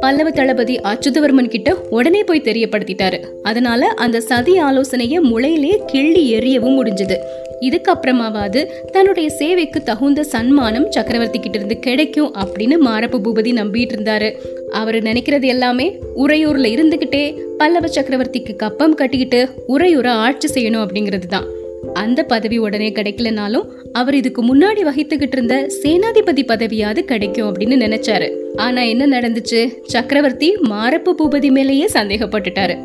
பல்லவ 0.00 0.30
தளபதி 0.30 0.74
அச்சுதவர்மன் 0.90 1.48
கிட்ட 1.48 1.68
உடனே 1.96 2.20
போய் 2.22 2.42
தெரியப்படுத்திட்டாரு. 2.44 3.18
அதனால 3.42 3.86
அந்த 4.04 4.20
சதி 4.20 4.54
ஆலோசனையை 4.58 5.18
முளையிலே 5.18 5.72
கிள்ளி 5.86 6.22
எறியவும் 6.34 6.76
முடிஞ்சது. 6.78 7.16
இதுக்கப்புறமாவது 7.60 8.60
தன்னுடைய 8.92 9.30
சேவைக்கு 9.30 9.82
தகுந்த 9.82 10.24
சன்மானம் 10.24 10.86
சக்கரவர்த்தி 10.90 11.38
கிட்ட 11.38 11.58
இருந்து 11.58 11.78
கிடைக்கும் 11.78 12.34
அப்படின்னு 12.42 12.78
மாரப்ப 12.86 13.20
பூபதி 13.24 13.54
நம்பிட்டு 13.60 13.96
இருந்தாரு. 13.96 14.30
அவர் 14.72 14.98
நினைக்கிறது 15.02 15.48
எல்லாமே 15.54 15.88
உறையூர்ல 16.16 16.68
இருந்துகிட்டே 16.74 17.24
பல்லவ 17.58 17.86
சக்கரவர்த்திக்கு 17.86 18.54
கப்பம் 18.56 18.94
கட்டிக்கிட்டு 18.94 19.42
உறையூரை 19.68 20.14
ஆட்சி 20.26 20.50
செய்யணும் 20.54 20.84
அப்படிங்கிறது 20.84 21.28
தான் 21.28 21.48
அந்த 21.92 22.22
பதவி 22.22 22.58
உடனே 22.58 22.90
கிடைக்கலனாலும் 22.90 23.64
அவர் 23.92 24.14
இதுக்கு 24.14 24.56
முன்னாடி 24.56 24.84
வகித்துக்கிட்டு 24.84 25.32
இருந்த 25.32 25.70
சேனாதிபதி 25.82 26.42
பதவியாவது 26.42 26.98
கிடைக்கும் 26.98 27.54
அப்படின்னு 27.54 27.62
நினைச்சாரு. 27.62 28.36
ஆனா 28.56 28.82
என்ன 28.82 29.20
நடந்துச்சு? 29.20 29.72
சக்கரவர்த்தி 29.82 30.56
மாரப்பு 30.56 31.14
பூபதி 31.14 31.50
மேலேயே 31.50 31.88
சந்தேகப்பட்டுட்டாரு. 31.92 32.78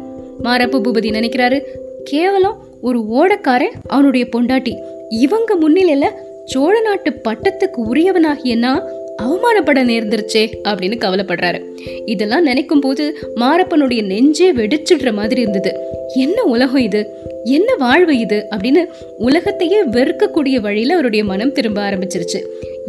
மாரப்பு 0.43 0.79
பூபதி 0.79 1.09
நினைக்கிறாரு? 1.11 1.61
கேவலம் 2.03 2.63
ஒரு 2.81 2.99
ஓடக்காரன் 2.99 3.73
அவனுடைய 3.87 4.27
பொண்டாட்டி. 4.31 4.75
இவங்க 5.09 5.55
முன்னிலையில 5.55 6.05
சோழ 6.45 6.81
நாட்டு 6.81 7.21
பட்டத்துக்கு 7.29 7.93
உரியவனாகியனா 7.93 8.81
அவமானப்பட 9.23 9.83
நேர்ந்துருச்சே 9.83 10.49
அப்படின்னு 10.63 10.97
கவலைப்படுறாரு. 10.97 11.61
இதெல்லாம் 12.05 12.43
நினைக்கும் 12.43 12.79
போது 12.79 13.17
மாரப்பனுடைய 13.35 14.05
நெஞ்சே 14.05 14.51
வெடிச்சிடுற 14.51 15.13
மாதிரி 15.13 15.41
இருந்தது. 15.41 15.77
என்ன 16.15 16.43
உலகம் 16.43 16.81
இது? 16.81 17.33
என்ன 17.45 17.75
வாழ்வு 17.75 18.17
இது 18.17 18.45
அப்படின்னு 18.55 18.85
உலகத்தையே 19.17 19.83
வெறுக்கக்கூடிய 19.83 20.59
வழியில் 20.59 20.89
அவருடைய 20.89 21.25
மனம் 21.25 21.51
திரும்ப 21.51 21.89
ஆரம்பிச்சிருச்சு. 21.89 22.39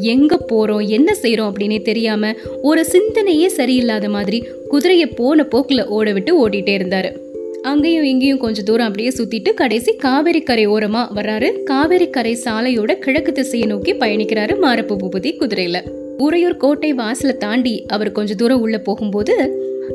எங்கே 0.01 0.37
போகிறோம் 0.47 0.81
என்ன 0.81 1.15
செய்கிறோம் 1.15 1.55
அப்படின்னே 1.55 1.83
தெரியாமல் 1.83 2.39
ஒரு 2.63 2.87
சிந்தனையே 2.93 3.49
சரியில்லாத 3.57 4.09
மாதிரி 4.09 4.49
குதிரையை 4.69 5.07
போன 5.07 5.45
போக்கில் 5.45 5.87
ஓட 5.87 6.13
விட்டு 6.13 6.49
ஓடிட்டே 6.49 6.69
இருந்தார். 6.69 7.13
அங்கேயும் 7.63 8.03
இங்கேயும் 8.03 8.39
கொஞ்சம் 8.39 8.65
தூரம் 8.65 8.87
அப்படியே 8.87 9.09
சுற்றிட்டு 9.09 9.55
கடைசி 9.55 9.93
காவேரி 9.93 10.41
கரை 10.41 10.67
ஓரமாக 10.67 11.23
வர்றாரு. 11.23 11.63
காவேரி 11.63 12.11
கரை 12.11 12.39
சாலையோட 12.45 12.99
கிழக்கு 12.99 13.33
திசையை 13.33 13.69
நோக்கி 13.69 13.95
பயணிக்கிறாரு 13.95 14.59
மாரப்பு 14.59 14.97
பூபதி 14.97 15.37
குதிரையில். 15.37 16.05
உறையூர் 16.19 16.57
கோட்டை 16.57 16.91
வாசலை 16.95 17.37
தாண்டி 17.37 17.85
அவர் 17.87 18.13
கொஞ்ச 18.13 18.35
தூரம் 18.35 18.61
உள்ள 18.61 18.79
போகும்போது 18.79 19.35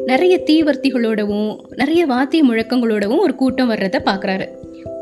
நிறைய 0.06 0.44
தீவர்த்திகளோடவும் 0.46 1.50
நிறைய 1.76 2.06
வாத்திய 2.06 2.44
முழக்கங்களோடவும் 2.44 3.20
ஒரு 3.20 3.36
கூட்டம் 3.36 3.72
வர்றத 3.72 4.00
பாக்குறாரு 4.06 4.46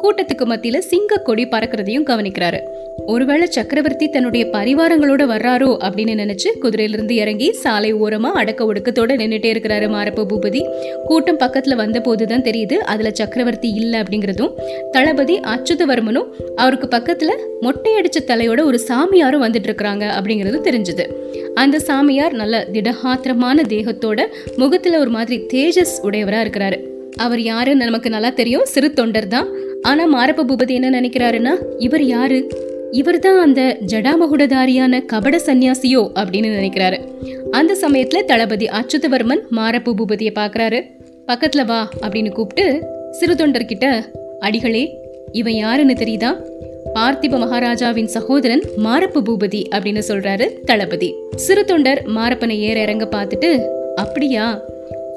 கூட்டத்துக்கு 0.03 0.45
மத்தியில 0.45 0.77
சிங்க 0.77 1.17
கொடி 1.17 1.47
பறக்கிறதையும் 1.47 2.07
கவனிக்கிறாரு. 2.09 2.59
ஒருவேளை 3.05 3.47
சக்கரவர்த்தி 3.47 4.09
தன்னுடைய 4.09 4.45
பரிவாரங்களோட 4.45 5.23
வர்றாரோ 5.23 5.77
அப்படின்னு 5.83 6.15
நினைச்சு 6.15 6.49
குதிரையிலிருந்து 6.61 7.11
இறங்கி 7.11 7.51
சாலை 7.51 7.93
ஓரமா 7.93 8.31
அடக்க 8.31 8.73
ஒடுக்கத்தோட 8.73 9.11
நின்றுட்டே 9.11 9.49
இருக்கிறாரு 9.53 9.87
மாரப்ப 9.87 10.25
பூபதி. 10.33 10.61
கூட்டம் 11.05 11.39
பக்கத்துல 11.39 11.75
வந்த 11.75 12.01
போதுதான் 12.01 12.41
தெரியுது 12.41 12.73
அதுல 12.73 13.09
சக்கரவர்த்தி 13.13 13.69
இல்ல 13.69 14.03
அப்படிங்கிறதும். 14.03 14.53
தளபதி 14.91 15.39
அச்சுதவர்மனும் 15.39 16.27
அவருக்கு 16.55 16.87
பக்கத்துல 16.97 17.29
மொட்டையடிச்ச 17.61 18.19
தலையோட 18.19 18.63
ஒரு 18.63 18.79
சாமியாரும் 18.87 19.43
வந்துட்டு 19.43 19.69
இருக்கிறாங்க 19.69 20.11
அப்படிங்கிறது 20.19 20.59
தெரிஞ்சது. 20.69 21.05
அந்த 21.53 21.79
சாமியார் 21.79 22.33
நல்ல 22.33 22.67
திடகாத்திரமான 22.73 23.63
தேகத்தோட 23.67 24.27
முகத்துல 24.55 24.99
ஒரு 24.99 25.09
மாதிரி 25.09 25.45
தேஜஸ் 25.53 25.97
உடையவரா 26.03 26.39
இருக்கிறாரு. 26.41 26.79
அவர் 27.25 27.41
யாருன்னு 27.41 27.87
நமக்கு 27.89 28.09
நல்லா 28.15 28.29
தெரியும். 28.29 28.65
சிறு 28.73 28.89
தொண்டர் 28.93 29.27
தான். 29.27 29.47
ஆனா 29.81 30.03
மாரப்ப 30.15 30.45
பூபதி 30.49 30.73
என்ன 30.77 30.89
நினைக்கிறாருன்னா 30.99 31.53
இவர் 31.77 32.05
யாரு? 32.15 32.39
இவர் 32.91 33.19
தான் 33.19 33.39
அந்த 33.39 33.61
ஜடாமகுடதாரியான 33.91 35.01
கபட 35.05 35.35
சந்நியாசியோ 35.45 36.01
அப்படின்னு 36.19 36.49
நினைக்கிறாரு. 36.55 36.97
அந்த 37.51 37.73
சமயத்துல 37.81 38.21
தளபதி 38.31 38.67
அச்சுதவர்மன் 38.79 39.43
மாரப்ப 39.57 39.93
பூபதியை 39.99 40.31
பாக்குறாரு 40.39 40.79
பக்கத்துல 41.29 41.63
வா 41.65 41.81
அப்படின்னு 42.01 42.31
கூப்பிட்டு 42.37 42.65
சிறு 43.11 43.33
தொண்டர்கிட்ட 43.33 43.87
அடிகளே 44.39 44.83
இவன் 45.31 45.57
யாருன்னு 45.63 45.95
தெரியுதா? 46.01 46.31
பார்த்திப 46.95 47.37
மகாராஜாவின் 47.43 48.11
சகோதரன் 48.15 48.63
மாரப்ப 48.85 49.23
பூபதி 49.27 49.61
அப்படின்னு 49.75 50.03
சொல்றாரு 50.07 50.45
தளபதி. 50.65 51.09
சிறு 51.45 51.63
தொண்டர் 51.65 52.01
மாரப்பனை 52.17 52.57
ஏற 52.69 52.77
இறங்க 52.85 53.07
பார்த்துட்டு 53.15 53.51
அப்படியா? 53.95 54.45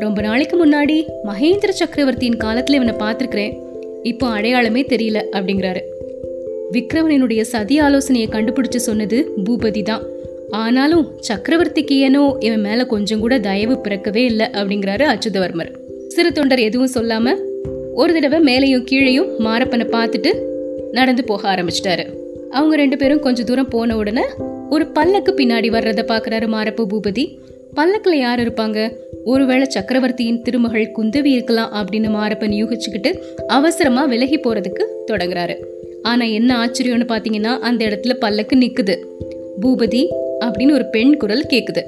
ரொம்ப 0.05 0.21
நாளைக்கு 0.27 0.57
முன்னாடி 0.63 0.97
மகேந்திர 1.29 1.71
சக்கரவர்த்தியின் 1.81 2.41
காலத்தில் 2.45 2.77
இவனை 2.79 2.95
பார்த்துருக்கிறேன். 3.03 3.53
இப்போ 4.11 4.27
அடையாளமே 4.37 4.83
தெரியல 4.93 5.19
அப்படிங்கிறாரு. 5.37 5.83
விக்ரமனினுடைய 6.75 7.43
சதி 7.53 7.77
ஆலோசனையை 7.87 8.29
கண்டுபிடிச்சு 8.35 8.81
சொன்னது 8.89 9.19
பூபதி 9.47 9.83
தான். 9.91 10.05
ஆனாலும் 10.63 11.05
சக்கரவர்த்திக்கு 11.29 11.97
ஏனோ 12.07 12.23
இவன் 12.47 12.65
மேலே 12.69 12.85
கொஞ்சம் 12.95 13.23
கூட 13.25 13.35
தயவு 13.49 13.75
பிறக்கவே 13.85 14.23
இல்லை 14.31 14.47
அப்படிங்கிறாரு 14.59 15.05
அச்சுதவர்மர். 15.13 15.71
சிறு 16.15 16.33
தொண்டர் 16.39 16.65
எதுவும் 16.69 16.95
சொல்லாமல் 16.97 17.41
ஒரு 18.03 18.13
தடவை 18.17 18.41
மேலையும் 18.49 18.87
கீழையும் 18.91 19.31
மாரப்பனை 19.47 19.87
பார்த்துட்டு 19.97 20.33
நடந்து 20.99 21.25
போக 21.31 21.43
ஆரம்பிச்சிட்டாரு. 21.55 22.05
அவங்க 22.57 22.75
ரெண்டு 22.83 22.97
பேரும் 23.03 23.25
கொஞ்சம் 23.27 23.49
தூரம் 23.51 23.73
போன 23.75 23.97
உடனே 24.01 24.27
ஒரு 24.75 24.85
பல்லக்கு 24.97 25.33
பின்னாடி 25.39 25.69
வர்றதை 25.77 26.05
பார்க்குறாரு 26.11 26.47
மாரப்ப 26.55 26.87
பூபதி. 26.93 27.25
பல்லக்கில் 27.75 28.19
யார் 28.19 28.41
இருப்பாங்க? 28.41 28.79
ஒருவேளை 29.25 29.67
சக்கரவர்த்தியின் 29.69 30.43
திருமகள் 30.43 30.93
குந்தவி 30.97 31.25
இருக்கலாம் 31.25 31.73
அப்படின்னு 31.73 32.11
மாரப்பன் 32.17 32.57
யூகிச்சுக்கிட்டு 32.61 33.11
அவசரமாக 33.49 34.07
விலகி 34.07 34.37
போகிறதுக்கு 34.37 34.85
தொடங்குறாரு. 35.13 35.57
ஆனால் 36.03 36.29
என்ன 36.29 36.51
ஆச்சரியம்னு 36.67 37.07
பார்த்தீங்கன்னா 37.09 37.59
அந்த 37.59 37.85
இடத்துல 37.85 38.15
பல்லக்கு 38.15 38.57
நிற்குது 38.57 38.97
பூபதி 39.63 40.03
அப்படின்னு 40.45 40.73
ஒரு 40.73 40.87
பெண் 40.87 41.17
குரல் 41.17 41.47
கேட்குது 41.51 41.83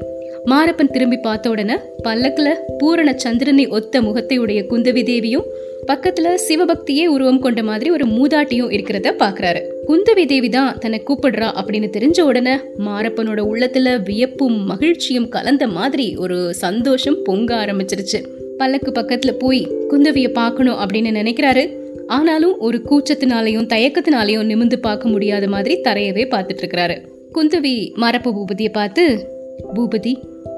மாரப்பன் 0.50 0.90
திரும்பி 0.90 1.16
பார்த்த 1.16 1.50
உடனே 1.50 1.76
பல்லக்கில் 2.02 2.58
பூரண 2.78 3.12
சந்திரனை 3.16 3.66
ஒத்த 3.66 4.02
முகத்தை 4.02 4.38
உடைய 4.38 4.64
குந்தவி 4.70 5.02
தேவியும் 5.04 5.46
பக்கத்துல 5.86 6.34
சிவபக்தியே 6.48 7.04
உருவம் 7.06 7.38
கொண்ட 7.38 7.62
மாதிரி 7.62 7.90
ஒரு 7.90 8.04
மூதாட்டியும் 8.06 8.70
இருக்கிறத 8.70 9.12
பாக்குறாரு. 9.18 9.60
குந்தவி 9.88 10.26
தேவி 10.26 10.48
தான் 10.48 10.78
தன்னை 10.78 11.02
கூப்பிடுறா 11.06 11.48
அப்படின்னு 11.60 11.88
தெரிஞ்ச 11.96 12.20
உடனே 12.20 12.54
மாரப்பனோட 12.78 13.40
உள்ளத்துல 13.52 14.02
வியப்பும் 14.02 14.58
மகிழ்ச்சியும் 14.64 15.28
கலந்த 15.28 15.66
மாதிரி 15.66 16.16
ஒரு 16.16 16.54
சந்தோஷம் 16.54 17.18
பொங்க 17.22 17.54
ஆரம்பிச்சிருச்சு. 17.54 18.20
பல்லக்கு 18.58 18.90
பக்கத்துல 18.90 19.32
போய் 19.38 19.68
குந்தவிய 19.90 20.28
பார்க்கணும் 20.32 20.74
அப்படின்னு 20.74 21.12
நினைக்கிறாரு. 21.20 21.64
ஆனாலும் 22.06 22.58
ஒரு 22.58 22.80
கூச்சத்தினாலையும் 22.90 23.70
தயக்கத்தினாலையும் 23.74 24.48
நிமிந்து 24.52 24.76
பார்க்க 24.76 25.08
முடியாத 25.08 25.48
மாதிரி 25.48 25.80
தரையவே 25.84 26.26
பார்த்துட்டு 26.34 26.64
இருக்கிறாரு. 26.64 26.98
குந்தவி 27.34 27.94
மரப்பு 27.94 28.30
பூபதியை 28.30 28.72
பார்த்து 28.72 29.32
பூபதி 29.62 30.14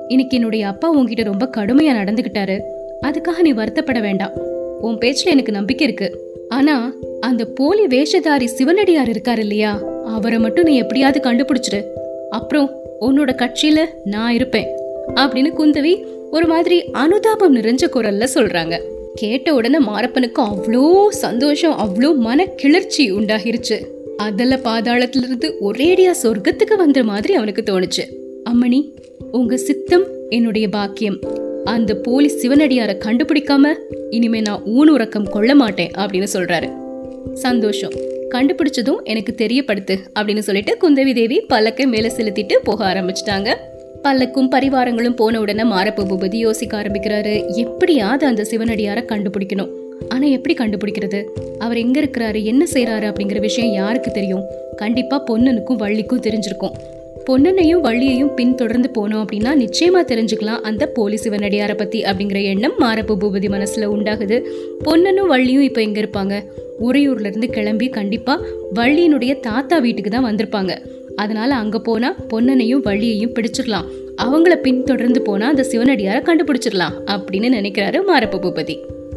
இன்னைக்கு 0.08 0.36
என்னுடைய 0.36 0.68
அப்பா 0.68 0.98
உன்கிட்ட 0.98 1.24
ரொம்ப 1.24 1.50
கடுமையா 1.56 1.94
நடந்துகிட்டாரு. 1.96 2.60
அதுக்காக 3.02 3.40
நீ 3.40 3.52
வருத்தப்பட 3.52 4.00
வேண்டாம். 4.00 4.30
உன் 4.80 4.98
பேச்சுல 4.98 5.24
எனக்கு 5.24 5.52
நம்பிக்கை 5.52 5.86
இருக்கு. 5.86 6.34
ஆனா 6.48 6.94
அந்த 7.20 7.44
போலி 7.44 7.86
வேஷதாரி 7.86 8.44
சிவனடியார் 8.44 9.08
இருக்காரு 9.08 9.38
இல்லையா? 9.38 9.82
அவரை 10.06 10.38
மட்டும் 10.38 10.64
நீ 10.64 10.76
எப்படியாவது 10.76 11.30
கண்டுபிடிச்சிரு. 11.30 11.84
அப்புறம் 12.30 12.70
உன்னோட 13.00 13.30
கட்சியில 13.34 13.84
நான் 14.04 14.34
இருப்பேன். 14.34 14.66
அப்படின்னு 15.14 15.52
குந்தவி 15.58 16.04
ஒரு 16.30 16.46
மாதிரி 16.46 16.84
அனுதாபம் 16.84 17.56
நிறைஞ்ச 17.56 17.84
குரல்ல 17.94 18.26
சொல்றாங்க. 18.34 18.80
கேட்ட 19.14 19.54
உடனே 19.54 19.78
மாரப்பனுக்கு 19.78 20.38
அவ்வளோ 20.38 21.08
சந்தோஷம் 21.08 21.78
அவ்வளோ 21.78 22.16
மன 22.16 22.46
கிளர்ச்சி 22.46 23.12
உண்டாகிருச்சு. 23.12 23.86
அதல 24.16 24.56
பாதாளத்துல 24.56 25.22
இருந்து 25.22 25.56
ஒரேடியா 25.60 26.10
சொர்க்கத்துக்கு 26.22 26.76
வந்த 26.76 27.04
மாதிரி 27.04 27.34
அவனுக்கு 27.34 27.62
தோணுச்சு. 27.62 28.25
அம்மணி 28.50 28.92
உங்க 29.32 29.56
சித்தம் 29.56 30.04
என்னுடைய 30.28 30.68
பாக்கியம். 30.68 31.18
அந்த 31.64 31.94
போலீஸ் 31.94 32.46
சிவனடியாரை 32.46 32.98
கண்டுபிடிக்காம 32.98 33.74
இனிமே 34.10 34.40
நான் 34.40 34.62
ஊன் 34.64 34.88
உறக்கம் 34.88 35.30
கொள்ள 35.30 35.54
மாட்டேன் 35.54 35.90
அப்படின்னு 35.98 36.26
சொல்றாரு. 36.32 36.70
சந்தோஷம். 37.32 37.90
கண்டுபிடிச்சதும் 38.30 39.02
எனக்கு 39.02 39.34
தெரியப்படுத்து 39.38 39.96
அப்படின்னு 40.18 40.38
சொல்லிட்டு 40.38 40.76
குந்தவி 40.80 41.14
தேவி 41.14 41.46
பல்லக்கை 41.48 41.86
மேல 41.86 42.08
செலுத்திட்டு 42.16 42.54
போக 42.64 42.92
ஆரம்பிச்சிட்டாங்க. 42.92 43.54
பல்லக்கும் 44.02 44.48
பரிவாரங்களும் 44.50 45.16
போன 45.16 45.40
உடனே 45.40 45.62
மாரப்ப 45.62 46.04
பூபதி 46.04 46.34
யோசிக்க 46.34 46.82
ஆரம்பிக்கிறாரு. 46.82 47.54
எப்படியாவது 47.54 48.26
அந்த 48.26 48.46
சிவனடியார 48.50 49.04
கண்டுபிடிக்கணும். 49.04 49.70
ஆனா 50.08 50.26
எப்படி 50.26 50.54
கண்டுபிடிக்கிறது? 50.54 51.24
அவர் 51.58 51.76
எங்க 51.76 52.00
இருக்கிறாரு? 52.00 52.42
என்ன 52.42 52.66
செய்யறாரு 52.72 53.12
அப்படிங்கிற 53.12 53.40
விஷயம் 53.40 53.72
யாருக்கு 53.72 54.10
தெரியும்? 54.10 54.42
கண்டிப்பா 54.76 55.24
பொன்னனுக்கும் 55.24 55.76
வள்ளிக்கும் 55.76 56.20
தெரிஞ்சிருக்கும். 56.20 56.72
பொன்னனையும் 57.28 57.80
வள்ளியையும் 57.80 58.34
பின்தொடர்ந்து 58.34 58.90
போனோம் 58.98 59.24
அப்படின்னா 59.24 59.52
நிச்சயமா 59.62 60.00
தெரிஞ்சுக்கலாம் 60.02 60.60
அந்த 60.60 60.86
போலீஸ் 60.86 61.28
சிவனடியாரை 61.28 61.76
பத்தி 61.76 62.02
அப்படிங்கிற 62.02 62.42
எண்ணம் 62.42 62.72
மாரப்பு 62.78 63.16
பூபதி 63.16 63.48
மனசுல 63.48 63.84
உண்டாகுது. 63.84 64.44
பொன்னனும் 64.82 65.30
வள்ளியும் 65.30 65.60
இப்ப 65.60 65.80
எங்க 65.80 66.00
இருப்பாங்க? 66.00 66.44
உறையூர்ல 66.80 67.26
இருந்து 67.26 67.50
கிளம்பி 67.50 67.88
கண்டிப்பா 67.88 68.40
வள்ளியினுடைய 68.74 69.40
தாத்தா 69.40 69.78
வீட்டுக்கு 69.78 70.10
தான் 70.10 70.24
வந்திருப்பாங்க. 70.24 70.78
அதனால 71.16 71.54
அங்க 71.54 71.78
போனா 71.80 72.14
பொன்னனையும் 72.28 72.82
வள்ளியையும் 72.82 73.34
பிடிச்சிடலாம். 73.34 73.84
அவங்கள 74.22 74.54
பின்தொடர்ந்து 74.56 75.22
போனா 75.22 75.48
அந்த 75.48 75.66
சிவனடியாரை 75.70 76.22
கண்டுபிடிச்சிடலாம் 76.22 76.96
அப்படின்னு 77.06 77.50
நினைக்கிறாரு 77.58 78.00
மாரப்பு 78.06 78.38
பூபதி. 78.38 78.76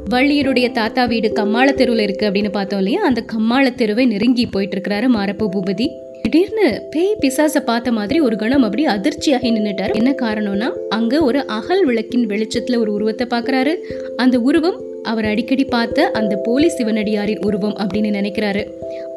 வள்ளியருடைய 0.09 0.71
தாத்தா 0.71 1.05
வீடு 1.05 1.33
கம்மாள 1.33 1.71
தெருவில் 1.71 2.01
இருக்கு 2.01 2.29
அப்படின்னு 2.29 2.51
பார்த்தோம் 2.51 2.79
இல்லையா? 2.79 3.01
அந்த 3.01 3.23
கம்மாள 3.33 3.75
தெருவை 3.75 4.05
நெருங்கி 4.05 4.45
போயிட்டு 4.45 4.77
இருக்கிறாரு 4.77 5.07
மாரப்பு 5.07 5.49
பூபதி. 5.49 5.89
திடீர்னு 6.29 6.81
பேய் 6.89 7.15
பிசாச 7.21 7.59
பார்த்த 7.59 7.91
மாதிரி 7.91 8.19
ஒரு 8.19 8.35
கணம் 8.35 8.63
அப்படி 8.63 8.85
அதிர்ச்சியாகி 8.85 9.49
நின்னுட்டாரு. 9.55 9.93
என்ன 9.93 10.15
காரணம்னா 10.21 10.67
அங்க 10.89 11.21
ஒரு 11.21 11.47
அகல் 11.47 11.85
விளக்கின் 11.85 12.25
வெளிச்சத்துல 12.25 12.77
ஒரு 12.77 12.93
உருவத்தை 12.93 13.27
பாக்குறாரு 13.29 13.75
அந்த 14.15 14.39
உருவம் 14.39 14.77
அவர் 15.03 15.25
அடிக்கடி 15.25 15.63
பார்த்த 15.63 16.11
அந்த 16.11 16.35
போலீஸ் 16.43 16.83
சிவனடியாரின் 16.83 17.45
உருவம் 17.45 17.75
அப்படின்னு 17.77 18.09
நினைக்கிறாரு. 18.19 18.63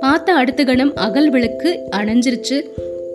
பார்த்த 0.00 0.34
அடுத்த 0.34 0.64
கணம் 0.64 0.94
அகல் 0.94 1.30
விளக்கு 1.30 1.78
அணைஞ்சிருச்சு 1.96 2.60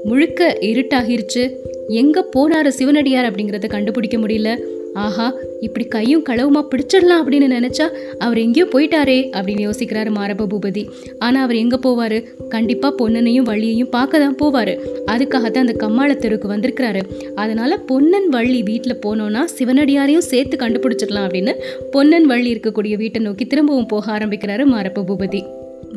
முழுக்க 0.04 0.58
இருட்டாகிருச்சு. 0.62 1.56
எங்க 1.88 2.26
போனாரு 2.36 2.68
சிவனடியார் 2.68 3.32
அப்படிங்கறத 3.32 3.68
கண்டுபிடிக்க 3.68 4.18
முடியல. 4.18 4.58
ஆஹா 5.06 5.26
இப்படி 5.62 5.86
கையும் 5.86 6.24
களவுமா 6.30 6.62
பிடிச்சிடலாம் 6.72 7.22
அப்படின்னு 7.22 7.48
நினைச்சா 7.56 7.86
அவர் 8.20 8.38
எங்கேயோ 8.38 8.66
போயிட்டாரே 8.74 9.18
அப்படின்னு 9.38 9.66
யோசிக்கிறாரு 9.68 10.12
மாரப 10.18 10.48
பூபதி. 10.52 10.84
ஆனா 11.20 11.42
அவர் 11.42 11.56
எங்க 11.56 11.78
போவாரு? 11.86 12.20
கண்டிப்பா 12.50 12.94
பொன்னனையும் 13.00 13.48
வள்ளியையும் 13.50 13.90
பார்க்க 13.90 14.20
தான் 14.20 14.38
போவாரு. 14.42 14.74
அதுக்காகத்தான் 15.06 15.66
அந்த 15.66 15.76
கம்மாள 15.84 16.16
தெருவுக்கு 16.16 16.54
வந்திருக்கிறாரு. 16.54 17.04
அதனால 17.36 17.78
பொன்னன் 17.78 18.30
வள்ளி 18.30 18.64
வீட்டுல 18.64 18.96
போனோம்னா 19.06 19.44
சிவனடியாரையும் 19.58 20.28
சேர்த்து 20.32 20.58
கண்டுபிடிச்சிடலாம் 20.66 21.28
அப்படின்னு 21.28 21.56
பொன்னன் 21.92 22.26
வள்ளி 22.26 22.50
இருக்கக்கூடிய 22.54 22.96
வீட்டை 22.98 23.22
நோக்கி 23.22 23.46
திரும்பவும் 23.46 23.92
போக 23.94 24.12
ஆரம்பிக்கிறாரு 24.18 24.66
மாரப்ப 24.74 25.06
பூபதி. 25.12 25.44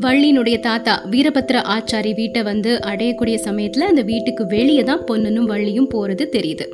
வள்ளியினுடைய 0.00 0.60
தாத்தா 0.60 0.92
வீரபத்ர 1.10 1.56
ஆச்சாரி 1.76 2.12
வீட்டை 2.14 2.42
வந்து 2.42 2.70
அடையக்கூடிய 2.90 3.36
சமயத்துல 3.46 3.88
அந்த 3.92 4.02
வீட்டுக்கு 4.02 4.46
வெளியே 4.46 4.82
தான் 4.82 5.04
பொன்னனும் 5.04 5.50
வள்ளியும் 5.50 5.90
போறது 5.94 6.26
தெரியுது. 6.36 6.66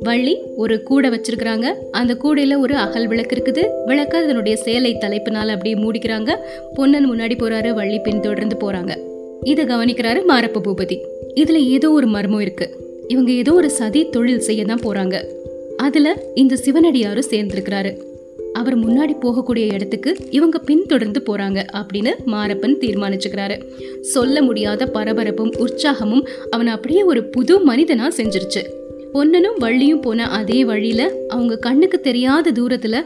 வள்ளி 0.00 0.38
ஒரு 0.56 0.82
கூடை 0.82 1.10
வச்சிருக்கிறாங்க. 1.10 1.66
அந்த 1.90 2.16
கூடையில 2.22 2.58
ஒரு 2.58 2.76
அகல் 2.76 3.06
விளக்கு 3.06 3.36
இருக்குது. 3.36 3.86
விளக்கு 3.86 4.18
அதனுடைய 4.18 4.56
சேலை 4.56 4.94
தலைப்பினால் 4.94 5.48
அப்படியே 5.48 5.74
மூடிக்கிறாங்க. 5.74 6.36
பொன்னன் 6.74 7.12
முன்னாடி 7.12 7.34
போறாரு 7.34 7.70
வள்ளி 7.70 7.98
பின் 7.98 8.20
தொடர்ந்து 8.20 8.56
போறாங்க. 8.60 8.96
இதை 9.42 9.64
கவனிக்கிறாரு 9.64 10.22
மாரப்ப 10.28 10.60
பூபதி. 10.64 10.98
இதுல 11.34 11.68
ஏதோ 11.68 11.90
ஒரு 11.90 12.06
மர்மம் 12.06 12.40
இருக்கு. 12.40 12.76
இவங்க 13.08 13.32
ஏதோ 13.32 13.52
ஒரு 13.52 13.70
சதி 13.70 14.08
தொழில் 14.08 14.40
செய்ய 14.40 14.64
தான் 14.64 14.80
போறாங்க. 14.80 15.24
அதுல 15.76 16.22
இந்த 16.34 16.56
சிவனடியாரும் 16.56 17.30
சேர்ந்திருக்கிறாரு. 17.30 18.06
அவர் 18.52 18.78
முன்னாடி 18.78 19.12
போகக்கூடிய 19.22 19.72
இடத்துக்கு 19.72 20.16
இவங்க 20.30 20.58
பின்தொடர்ந்து 20.58 21.22
போறாங்க 21.26 21.66
அப்படின்னு 21.72 22.10
மாரப்பன் 22.26 22.78
தீர்மானிச்சுக்கிறாரு. 22.80 23.62
சொல்ல 24.00 24.42
முடியாத 24.42 24.86
பரபரப்பும் 24.86 25.52
உற்சாகமும் 25.58 26.26
அவனை 26.50 26.72
அப்படியே 26.72 27.02
ஒரு 27.02 27.24
புது 27.24 27.58
மனிதனா 27.66 28.08
செஞ்சிருச்சு. 28.16 28.77
பொன்னனும் 29.12 29.58
வள்ளியும் 29.60 30.00
போன 30.00 30.28
அதே 30.28 30.64
வழியில 30.64 31.10
அவங்க 31.28 31.56
கண்ணுக்கு 31.56 32.00
தெரியாத 32.00 32.50
தூரத்துல 32.50 32.96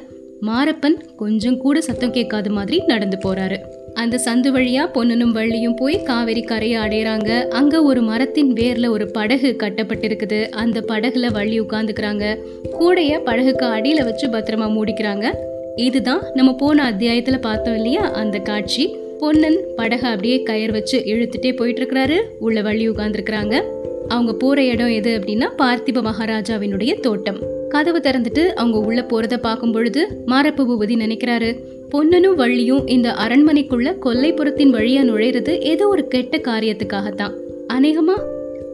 மாரப்பன் 0.43 1.15
கொஞ்சம் 1.17 1.57
கூட 1.57 1.81
சத்தம் 1.81 2.13
கேட்காத 2.13 2.51
மாதிரி 2.51 2.83
நடந்து 2.87 3.19
போறாரு. 3.25 3.57
அந்த 3.95 4.21
சந்து 4.25 4.55
வழியா 4.57 4.93
பொன்னனும் 4.93 5.35
வள்ளியும் 5.37 5.77
போய் 5.77 6.03
காவேரி 6.03 6.43
கரையை 6.43 6.81
அடையறாங்க. 6.81 7.49
அங்க 7.49 7.83
ஒரு 7.83 8.03
மரத்தின் 8.03 8.53
வேர்ல 8.53 8.89
ஒரு 8.89 9.11
படகு 9.11 9.57
கட்டப்பட்டிருக்குது. 9.59 10.49
அந்த 10.49 10.81
படகுல 10.81 11.33
வள்ளி 11.33 11.61
உட்காந்துக்கிறாங்க 11.61 12.39
கூடைய 12.81 13.21
படகுக்கு 13.25 13.67
அடியில 13.67 14.05
வச்சு 14.05 14.29
பத்திரமா 14.29 14.69
மூடிக்கிறாங்க. 14.69 15.35
இதுதான் 15.77 16.23
நம்ம 16.35 16.55
போன 16.55 16.91
அத்தியாயத்துல 16.91 17.41
பார்த்தோம் 17.41 17.75
இல்லையா? 17.75 18.11
அந்த 18.11 18.39
காட்சி. 18.39 18.97
பொன்னன் 19.21 19.61
படகை 19.77 20.09
அப்படியே 20.09 20.43
கயிறு 20.43 20.73
வச்சு 20.73 20.99
இழுத்துட்டே 20.99 21.57
போயிட்டு 21.57 21.83
இருக்கிறாரு. 21.83 22.21
உள்ள 22.39 22.63
வள்ளி 22.63 22.91
உட்காந்துருக்குறாங்க 22.91 23.63
அவங்க 24.09 24.33
போற 24.33 24.65
இடம் 24.65 24.89
எது 24.89 25.19
அப்படின்னா 25.19 25.49
பார்த்திப 25.59 26.03
மகாராஜாவினுடைய 26.03 27.01
தோட்டம். 27.01 27.39
கதவு 27.69 27.99
திறந்துட்டு 27.99 28.47
அவங்க 28.47 28.79
உள்ள 28.79 29.07
போறத 29.09 29.37
பார்க்கும் 29.37 29.73
பொழுது 29.73 30.23
மாரப்ப 30.27 30.65
பூபதி 30.65 30.97
நினைக்கிறாரு 30.97 31.59
பொன்னனும் 31.91 32.39
வள்ளியும் 32.39 32.91
இந்த 32.91 33.11
அரண்மனைக்குள்ள 33.11 33.95
கொல்லைப்புறத்தின் 34.05 34.75
வழியா 34.75 35.03
நுழையிறது 35.03 35.61
ஏதோ 35.61 35.89
ஒரு 35.89 36.09
கெட்ட 36.09 36.39
காரியத்துக்காகத்தான். 36.39 37.33
அநேகமா 37.73 38.17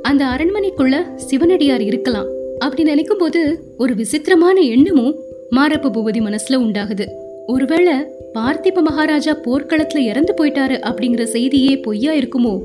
அந்த 0.03 0.25
அரண்மனைக்குள்ள 0.25 1.15
சிவனடியார் 1.15 1.81
இருக்கலாம். 1.81 2.27
அப்படி 2.59 2.83
நினைக்கும் 2.83 3.19
போது 3.19 3.65
ஒரு 3.79 3.95
விசித்திரமான 3.95 4.61
எண்ணமும் 4.61 5.15
மாரப்ப 5.51 5.91
பூபதி 5.91 6.21
மனசுல 6.21 6.55
உண்டாகுது. 6.55 7.07
ஒருவேளை 7.47 7.95
பார்த்திப 8.35 8.83
மகாராஜா 8.83 9.37
போர்க்களத்துல 9.45 9.97
இறந்து 9.97 10.35
போயிட்டாரு 10.39 10.79
அப்படிங்கிற 10.91 11.23
செய்தியே 11.23 11.77
பொய்யா 11.77 12.13
இருக்குமோ? 12.13 12.63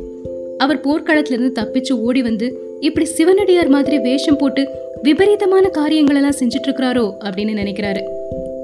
அவர் 0.57 0.79
போர்க்களத்திலிருந்து 0.79 1.51
தப்பிச்சு 1.55 1.91
ஓடி 1.91 2.21
வந்து 2.21 2.59
இப்படி 2.79 3.05
சிவனடியார் 3.05 3.67
மாதிரி 3.67 3.99
வேஷம் 3.99 4.37
போட்டு 4.37 4.67
விபரீதமான 5.01 5.69
காரியங்கள் 5.69 6.15
எல்லாம் 6.15 6.33
செஞ்சுட்டு 6.39 6.67
இருக்கிறாரோ 6.67 7.13
அப்படின்னு 7.23 7.53
நினைக்கிறாரு. 7.53 8.01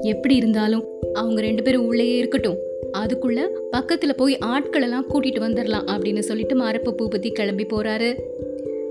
எப்படி 0.02 0.36
இருந்தாலும் 0.36 0.84
அவங்க 1.12 1.40
ரெண்டு 1.40 1.62
பேரும் 1.62 1.86
உள்ளேயே 1.86 2.16
இருக்கட்டும். 2.16 2.58
அதுக்குள்ள 2.98 3.46
பக்கத்துல 3.72 4.12
போய் 4.16 4.38
ஆட்கள் 4.38 4.82
எல்லாம் 4.82 5.06
கூட்டிட்டு 5.10 5.40
வந்துடலாம் 5.40 5.84
அப்படின்னு 5.86 6.18
சொல்லிட்டு 6.18 6.56
மாரப்ப 6.56 6.94
பூபதி 6.98 7.32
கிளம்பி 7.32 7.64
போறாரு. 7.64 8.14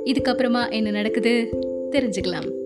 இதுக்கப்புறமா 0.06 0.72
என்ன 0.72 0.92
நடக்குது? 0.92 1.50
தெரிஞ்சுக்கலாம். 1.92 2.59